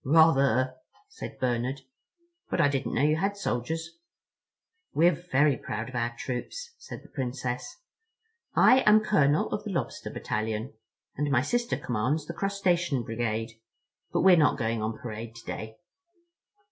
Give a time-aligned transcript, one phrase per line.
[0.03, 0.77] "Rather,"
[1.09, 1.81] said Bernard,
[2.49, 3.99] "but I didn't know you had soldiers."
[4.95, 7.77] "We're very proud of our troops," said the Princess.
[8.55, 10.73] "I am Colonel of the Lobster Battalion,
[11.17, 13.61] and my sister commands the Crustacean Brigade;
[14.11, 15.77] but we're not going on parade today."